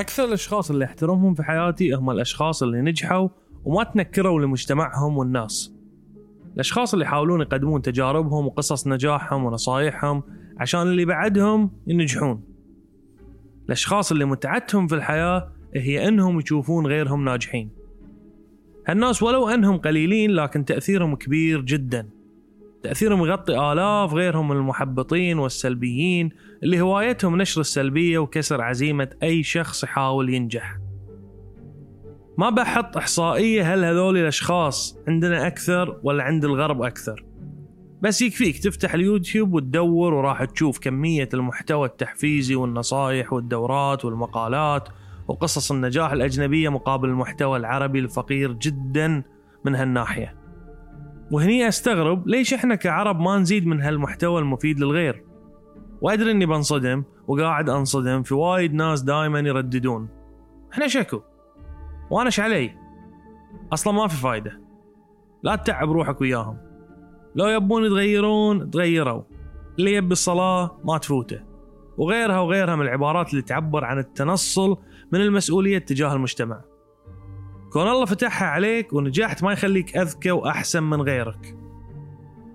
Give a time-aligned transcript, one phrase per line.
[0.00, 3.28] أكثر الأشخاص اللي أحترمهم في حياتي هم الأشخاص اللي نجحوا
[3.64, 5.74] وما تنكروا لمجتمعهم والناس.
[6.54, 10.22] الأشخاص اللي يحاولون يقدمون تجاربهم وقصص نجاحهم ونصايحهم
[10.58, 12.42] عشان اللي بعدهم ينجحون.
[13.66, 17.70] الأشخاص اللي متعتهم في الحياة هي إنهم يشوفون غيرهم ناجحين.
[18.86, 22.08] هالناس ولو إنهم قليلين لكن تأثيرهم كبير جدا.
[22.82, 26.30] تأثيرهم يغطي آلاف غيرهم من المحبطين والسلبيين
[26.62, 30.78] اللي هوايتهم نشر السلبية وكسر عزيمة أي شخص يحاول ينجح.
[32.38, 37.24] ما بحط إحصائية هل هذول الأشخاص عندنا أكثر ولا عند الغرب أكثر.
[38.02, 44.88] بس يكفيك تفتح اليوتيوب وتدور وراح تشوف كمية المحتوى التحفيزي والنصائح والدورات والمقالات
[45.28, 49.22] وقصص النجاح الأجنبية مقابل المحتوى العربي الفقير جدا
[49.64, 50.37] من هالناحية.
[51.30, 55.24] وهني أستغرب ليش إحنا كعرب ما نزيد من هالمحتوى المفيد للغير.
[56.00, 60.08] وأدري إني بنصدم وقاعد أنصدم في وايد ناس دائما يرددون.
[60.72, 61.20] إحنا شكو؟
[62.10, 62.74] وأنا علي؟
[63.72, 64.60] أصلا ما في فايدة.
[65.42, 66.58] لا تتعب روحك وياهم.
[67.34, 69.22] لو يبون يتغيرون تغيروا.
[69.78, 71.40] اللي يبي الصلاة ما تفوته.
[71.98, 74.76] وغيرها وغيرها من العبارات اللي تعبر عن التنصل
[75.12, 76.60] من المسؤولية تجاه المجتمع.
[77.72, 81.56] كون الله فتحها عليك ونجحت ما يخليك أذكى وأحسن من غيرك.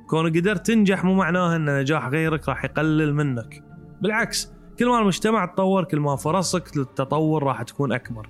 [0.08, 3.64] كون قدرت تنجح مو معناه إن نجاح غيرك راح يقلل منك.
[4.02, 8.30] بالعكس كل ما المجتمع تطور كل ما فرصك للتطور راح تكون أكبر.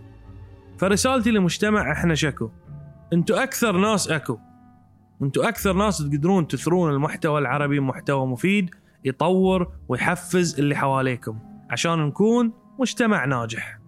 [0.78, 2.50] فرسالتي لمجتمع إحنا شكو.
[3.14, 4.38] أنتوا أكثر ناس أكو.
[5.22, 8.70] أنتوا أكثر ناس تقدرون تثرون المحتوى العربي محتوى مفيد
[9.06, 13.83] يطور ويحفز اللي حواليكم عشان نكون مجتمع ناجح.